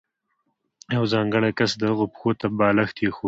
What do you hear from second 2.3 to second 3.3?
ته بالښت ایښوده.